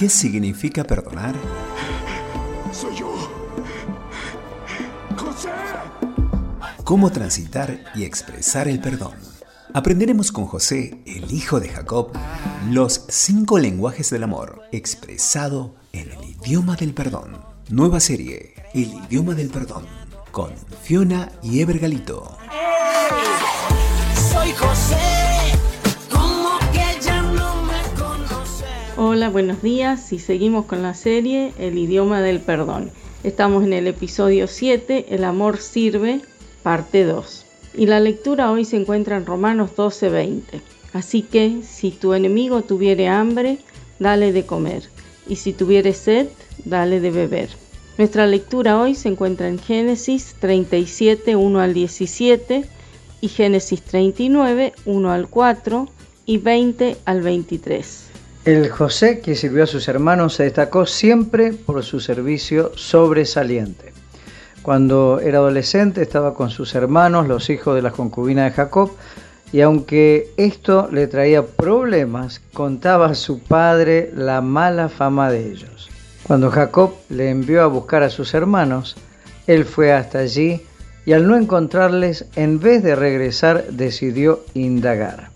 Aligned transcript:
¿Qué 0.00 0.08
significa 0.08 0.82
perdonar? 0.82 1.34
Soy 2.72 2.96
yo. 2.96 3.12
José. 5.14 5.50
¿Cómo 6.84 7.12
transitar 7.12 7.84
y 7.94 8.04
expresar 8.04 8.66
el 8.66 8.80
perdón? 8.80 9.12
Aprenderemos 9.74 10.32
con 10.32 10.46
José, 10.46 11.02
el 11.04 11.30
hijo 11.30 11.60
de 11.60 11.68
Jacob, 11.68 12.12
los 12.70 13.04
cinco 13.10 13.58
lenguajes 13.58 14.08
del 14.08 14.22
amor 14.22 14.62
expresado 14.72 15.74
en 15.92 16.10
el 16.10 16.30
idioma 16.30 16.76
del 16.76 16.94
perdón. 16.94 17.36
Nueva 17.68 18.00
serie, 18.00 18.54
El 18.72 18.94
idioma 19.04 19.34
del 19.34 19.50
perdón, 19.50 19.84
con 20.32 20.54
Fiona 20.82 21.30
y 21.42 21.60
Ever 21.60 21.78
Galito. 21.78 22.38
Soy 24.32 24.50
José, 24.52 24.96
Hola, 29.02 29.30
buenos 29.30 29.62
días 29.62 30.12
y 30.12 30.18
seguimos 30.18 30.66
con 30.66 30.82
la 30.82 30.92
serie 30.92 31.54
El 31.58 31.78
idioma 31.78 32.20
del 32.20 32.38
perdón. 32.38 32.90
Estamos 33.24 33.64
en 33.64 33.72
el 33.72 33.86
episodio 33.86 34.46
7, 34.46 35.06
El 35.08 35.24
amor 35.24 35.56
sirve, 35.56 36.20
parte 36.62 37.04
2. 37.04 37.46
Y 37.78 37.86
la 37.86 37.98
lectura 37.98 38.50
hoy 38.50 38.66
se 38.66 38.76
encuentra 38.76 39.16
en 39.16 39.24
Romanos 39.24 39.70
12:20. 39.74 40.60
Así 40.92 41.22
que 41.22 41.62
si 41.62 41.92
tu 41.92 42.12
enemigo 42.12 42.60
tuviere 42.60 43.08
hambre, 43.08 43.56
dale 43.98 44.32
de 44.32 44.44
comer, 44.44 44.82
y 45.26 45.36
si 45.36 45.54
tuviere 45.54 45.94
sed, 45.94 46.28
dale 46.66 47.00
de 47.00 47.10
beber. 47.10 47.48
Nuestra 47.96 48.26
lectura 48.26 48.78
hoy 48.78 48.94
se 48.94 49.08
encuentra 49.08 49.48
en 49.48 49.58
Génesis 49.58 50.36
37, 50.40 51.36
1 51.36 51.58
al 51.58 51.72
17 51.72 52.66
y 53.22 53.28
Génesis 53.28 53.80
39, 53.80 54.74
1 54.84 55.10
al 55.10 55.30
4 55.30 55.88
y 56.26 56.36
20 56.36 56.98
al 57.06 57.22
23. 57.22 58.09
El 58.46 58.70
José 58.70 59.20
que 59.20 59.36
sirvió 59.36 59.64
a 59.64 59.66
sus 59.66 59.86
hermanos 59.86 60.34
se 60.34 60.44
destacó 60.44 60.86
siempre 60.86 61.52
por 61.52 61.82
su 61.84 62.00
servicio 62.00 62.72
sobresaliente. 62.74 63.92
Cuando 64.62 65.20
era 65.20 65.38
adolescente 65.38 66.00
estaba 66.00 66.32
con 66.32 66.48
sus 66.48 66.74
hermanos, 66.74 67.28
los 67.28 67.50
hijos 67.50 67.74
de 67.74 67.82
la 67.82 67.90
concubina 67.90 68.44
de 68.44 68.52
Jacob, 68.52 68.92
y 69.52 69.60
aunque 69.60 70.32
esto 70.38 70.88
le 70.90 71.06
traía 71.06 71.44
problemas, 71.44 72.40
contaba 72.54 73.08
a 73.08 73.14
su 73.14 73.40
padre 73.40 74.10
la 74.14 74.40
mala 74.40 74.88
fama 74.88 75.30
de 75.30 75.50
ellos. 75.50 75.90
Cuando 76.22 76.50
Jacob 76.50 76.94
le 77.10 77.28
envió 77.28 77.62
a 77.62 77.66
buscar 77.66 78.02
a 78.02 78.10
sus 78.10 78.32
hermanos, 78.32 78.96
él 79.46 79.66
fue 79.66 79.92
hasta 79.92 80.20
allí 80.20 80.62
y 81.04 81.12
al 81.12 81.26
no 81.26 81.36
encontrarles, 81.36 82.24
en 82.36 82.58
vez 82.58 82.82
de 82.82 82.96
regresar, 82.96 83.66
decidió 83.70 84.44
indagar. 84.54 85.29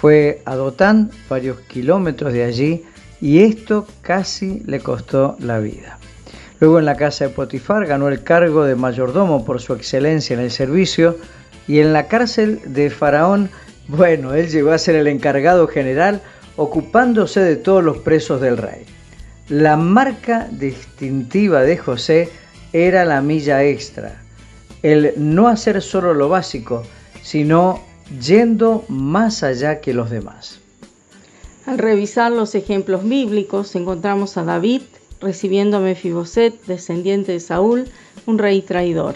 Fue 0.00 0.40
a 0.46 0.56
Dotán, 0.56 1.10
varios 1.28 1.60
kilómetros 1.60 2.32
de 2.32 2.44
allí, 2.44 2.84
y 3.20 3.40
esto 3.40 3.86
casi 4.00 4.62
le 4.64 4.80
costó 4.80 5.36
la 5.40 5.58
vida. 5.58 5.98
Luego 6.58 6.78
en 6.78 6.86
la 6.86 6.96
casa 6.96 7.26
de 7.26 7.34
Potifar 7.34 7.84
ganó 7.86 8.08
el 8.08 8.22
cargo 8.22 8.64
de 8.64 8.76
mayordomo 8.76 9.44
por 9.44 9.60
su 9.60 9.74
excelencia 9.74 10.32
en 10.32 10.40
el 10.40 10.50
servicio 10.50 11.18
y 11.68 11.80
en 11.80 11.92
la 11.92 12.08
cárcel 12.08 12.60
de 12.64 12.88
Faraón, 12.88 13.50
bueno, 13.88 14.32
él 14.32 14.48
llegó 14.48 14.70
a 14.70 14.78
ser 14.78 14.96
el 14.96 15.06
encargado 15.06 15.68
general 15.68 16.22
ocupándose 16.56 17.40
de 17.40 17.56
todos 17.56 17.84
los 17.84 17.98
presos 17.98 18.40
del 18.40 18.56
rey. 18.56 18.86
La 19.50 19.76
marca 19.76 20.48
distintiva 20.50 21.60
de 21.60 21.76
José 21.76 22.30
era 22.72 23.04
la 23.04 23.20
milla 23.20 23.64
extra, 23.64 24.22
el 24.82 25.12
no 25.18 25.48
hacer 25.48 25.82
solo 25.82 26.14
lo 26.14 26.30
básico, 26.30 26.84
sino 27.22 27.89
yendo 28.18 28.84
más 28.88 29.42
allá 29.42 29.80
que 29.80 29.94
los 29.94 30.10
demás. 30.10 30.58
Al 31.66 31.78
revisar 31.78 32.32
los 32.32 32.54
ejemplos 32.54 33.08
bíblicos, 33.08 33.74
encontramos 33.76 34.36
a 34.36 34.44
David 34.44 34.82
recibiendo 35.20 35.76
a 35.76 35.80
Mefiboset, 35.80 36.64
descendiente 36.64 37.32
de 37.32 37.40
Saúl, 37.40 37.84
un 38.26 38.38
rey 38.38 38.62
traidor, 38.62 39.14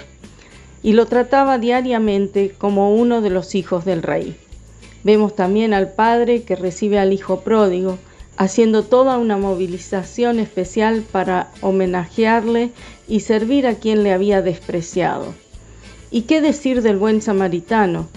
y 0.82 0.92
lo 0.92 1.06
trataba 1.06 1.58
diariamente 1.58 2.50
como 2.50 2.94
uno 2.94 3.22
de 3.22 3.30
los 3.30 3.54
hijos 3.54 3.84
del 3.84 4.02
rey. 4.02 4.36
Vemos 5.02 5.34
también 5.34 5.72
al 5.74 5.92
padre 5.92 6.42
que 6.42 6.56
recibe 6.56 6.98
al 6.98 7.12
hijo 7.12 7.40
pródigo, 7.40 7.98
haciendo 8.36 8.82
toda 8.82 9.16
una 9.16 9.36
movilización 9.36 10.38
especial 10.38 11.02
para 11.10 11.50
homenajearle 11.60 12.70
y 13.08 13.20
servir 13.20 13.66
a 13.66 13.76
quien 13.76 14.02
le 14.02 14.12
había 14.12 14.42
despreciado. 14.42 15.34
¿Y 16.10 16.22
qué 16.22 16.40
decir 16.40 16.82
del 16.82 16.96
buen 16.96 17.22
samaritano, 17.22 18.08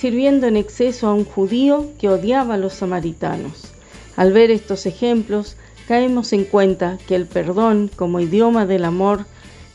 sirviendo 0.00 0.46
en 0.46 0.56
exceso 0.56 1.08
a 1.08 1.12
un 1.12 1.26
judío 1.26 1.90
que 1.98 2.08
odiaba 2.08 2.54
a 2.54 2.56
los 2.56 2.72
samaritanos? 2.72 3.70
Al 4.16 4.32
ver 4.32 4.50
estos 4.50 4.86
ejemplos, 4.86 5.56
caemos 5.86 6.32
en 6.32 6.44
cuenta 6.44 6.98
que 7.06 7.14
el 7.14 7.26
perdón 7.26 7.90
como 7.94 8.18
idioma 8.18 8.64
del 8.64 8.86
amor 8.86 9.26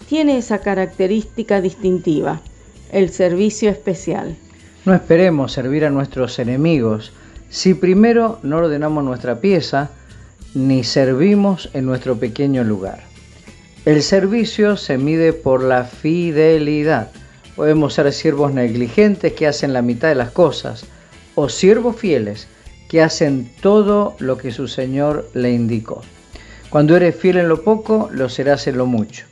tiene 0.09 0.37
esa 0.39 0.59
característica 0.59 1.61
distintiva, 1.61 2.41
el 2.91 3.11
servicio 3.11 3.69
especial. 3.69 4.35
No 4.83 4.95
esperemos 4.95 5.51
servir 5.51 5.85
a 5.85 5.91
nuestros 5.91 6.39
enemigos 6.39 7.13
si 7.49 7.75
primero 7.75 8.39
no 8.41 8.57
ordenamos 8.57 9.03
nuestra 9.03 9.39
pieza 9.39 9.91
ni 10.55 10.83
servimos 10.83 11.69
en 11.73 11.85
nuestro 11.85 12.17
pequeño 12.17 12.63
lugar. 12.63 13.03
El 13.85 14.01
servicio 14.01 14.75
se 14.75 14.97
mide 14.97 15.33
por 15.33 15.63
la 15.63 15.83
fidelidad. 15.83 17.11
Podemos 17.55 17.93
ser 17.93 18.11
siervos 18.11 18.53
negligentes 18.53 19.33
que 19.33 19.47
hacen 19.47 19.73
la 19.73 19.81
mitad 19.81 20.09
de 20.09 20.15
las 20.15 20.31
cosas 20.31 20.85
o 21.35 21.49
siervos 21.49 21.95
fieles 21.95 22.47
que 22.89 23.01
hacen 23.01 23.51
todo 23.61 24.15
lo 24.19 24.37
que 24.37 24.51
su 24.51 24.67
Señor 24.67 25.29
le 25.33 25.51
indicó. 25.51 26.01
Cuando 26.69 26.95
eres 26.97 27.15
fiel 27.15 27.37
en 27.37 27.49
lo 27.49 27.63
poco, 27.63 28.09
lo 28.11 28.29
serás 28.29 28.67
en 28.67 28.77
lo 28.77 28.85
mucho. 28.85 29.25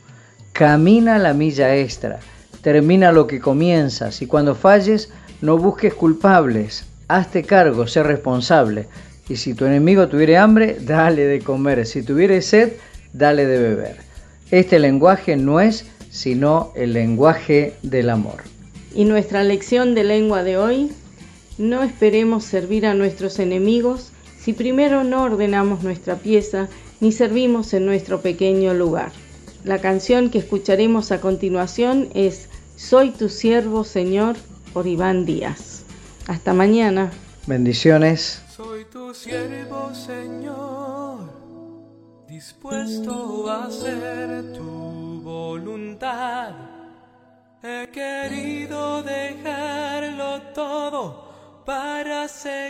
Camina 0.52 1.18
la 1.18 1.34
milla 1.34 1.76
extra, 1.76 2.20
termina 2.62 3.12
lo 3.12 3.26
que 3.26 3.40
comienzas 3.40 4.22
y 4.22 4.26
cuando 4.26 4.54
falles, 4.54 5.10
no 5.40 5.58
busques 5.58 5.92
culpables, 5.94 6.86
hazte 7.08 7.42
cargo, 7.42 7.86
sé 7.86 8.02
responsable. 8.02 8.86
Y 9.28 9.36
si 9.36 9.54
tu 9.54 9.64
enemigo 9.66 10.08
tuviere 10.08 10.38
hambre, 10.38 10.78
dale 10.80 11.24
de 11.24 11.40
comer. 11.40 11.86
Si 11.86 12.02
tuviere 12.02 12.40
sed, 12.40 12.72
dale 13.12 13.46
de 13.46 13.58
beber. 13.58 13.96
Este 14.50 14.78
lenguaje 14.78 15.36
no 15.36 15.60
es 15.60 15.86
sino 16.14 16.70
el 16.76 16.92
lenguaje 16.92 17.74
del 17.82 18.08
amor. 18.08 18.44
Y 18.94 19.04
nuestra 19.04 19.42
lección 19.42 19.96
de 19.96 20.04
lengua 20.04 20.44
de 20.44 20.56
hoy, 20.56 20.92
no 21.58 21.82
esperemos 21.82 22.44
servir 22.44 22.86
a 22.86 22.94
nuestros 22.94 23.40
enemigos 23.40 24.12
si 24.38 24.52
primero 24.52 25.02
no 25.02 25.24
ordenamos 25.24 25.82
nuestra 25.82 26.14
pieza 26.14 26.68
ni 27.00 27.10
servimos 27.10 27.74
en 27.74 27.84
nuestro 27.84 28.20
pequeño 28.20 28.74
lugar. 28.74 29.10
La 29.64 29.80
canción 29.80 30.30
que 30.30 30.38
escucharemos 30.38 31.10
a 31.10 31.20
continuación 31.20 32.08
es 32.14 32.48
Soy 32.76 33.10
tu 33.10 33.28
siervo, 33.28 33.82
Señor, 33.82 34.36
por 34.72 34.86
Iván 34.86 35.26
Díaz. 35.26 35.82
Hasta 36.28 36.54
mañana. 36.54 37.10
Bendiciones. 37.48 38.40
Soy 38.56 38.84
tu 38.84 39.12
siervo, 39.14 39.92
Señor, 39.92 41.28
dispuesto 42.28 43.50
a 43.50 43.64
hacer 43.66 44.52
tu 44.52 44.83
voluntad. 45.34 46.52
He 47.62 47.80
querido 47.90 49.02
dejarlo 49.02 50.30
todo 50.60 51.02
para 51.64 52.28
seguirte 52.28 52.68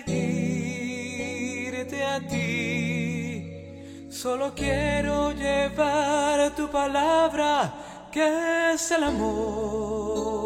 a 2.14 2.16
ti. 2.26 4.08
Solo 4.10 4.54
quiero 4.54 5.32
llevar 5.32 6.54
tu 6.54 6.68
palabra, 6.70 7.52
que 8.14 8.72
es 8.72 8.90
el 8.92 9.02
amor. 9.12 10.44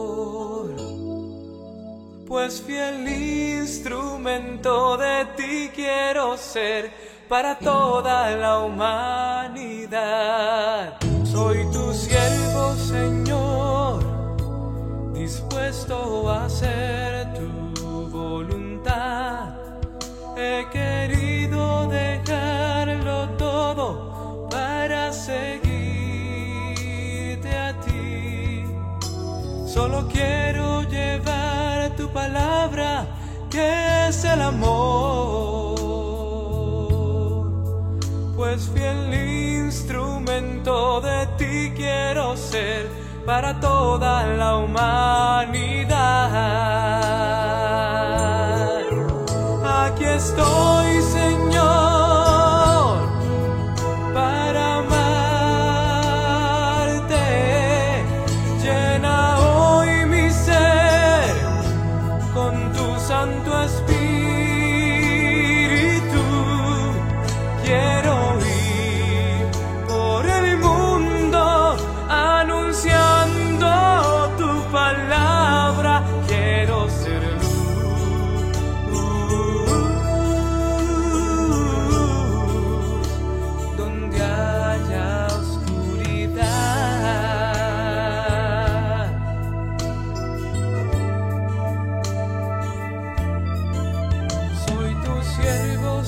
Pues 2.27 2.62
fiel 2.67 3.06
instrumento 3.06 4.97
de 4.97 5.17
ti 5.37 5.71
quiero 5.75 6.37
ser 6.37 6.83
para 7.29 7.59
toda 7.59 8.31
la 8.43 8.59
humanidad. 8.61 10.48
Soy 11.49 11.65
tu 11.73 11.95
siervo, 11.95 12.75
Señor, 12.75 14.05
dispuesto 15.15 16.29
a 16.29 16.45
hacer 16.45 17.33
tu 17.33 18.06
voluntad. 18.11 19.55
He 20.37 20.67
querido 20.71 21.89
dejarlo 21.89 23.31
todo 23.39 24.47
para 24.50 25.11
seguirte 25.11 25.49
a 27.56 27.81
ti. 27.81 28.67
Solo 29.67 30.06
quiero 30.06 30.83
llevar 30.83 31.97
tu 31.97 32.11
palabra, 32.11 33.06
que 33.49 34.09
es 34.09 34.23
el 34.23 34.43
amor. 34.43 35.79
Pues 38.37 38.69
fiel 38.69 39.15
instrumento 39.69 41.01
de 41.01 41.28
para 43.27 43.61
toda 43.61 44.25
la 44.27 44.56
humanidad. 44.56 45.99
Aquí 49.65 50.05
estoy, 50.05 50.68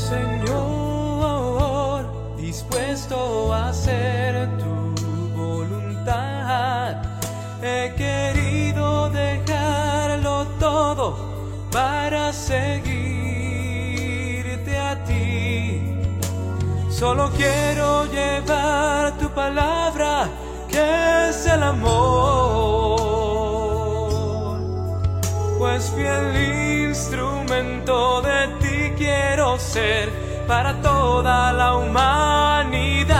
Señor, 0.08 1.98
dispuesto 2.36 3.52
a 3.52 3.68
hacer 3.68 4.48
tu 4.58 4.94
voluntad. 5.36 6.96
He 7.62 7.92
querido 7.96 9.10
dejarlo 9.10 10.46
todo 10.58 11.16
para 11.70 12.32
seguirte 12.32 12.78
a 14.78 15.04
ti. 15.04 15.82
Solo 16.88 17.30
quiero 17.36 18.06
llevar 18.06 19.18
tu 19.18 19.28
palabra, 19.30 20.28
que 20.68 21.28
es 21.28 21.46
el 21.46 21.62
amor. 21.62 23.00
Pues 25.58 25.90
fiel 25.94 26.88
instrumento 26.88 27.29
ser 29.60 30.10
para 30.48 30.80
toda 30.82 31.52
la 31.52 31.76
humanidad 31.76 33.10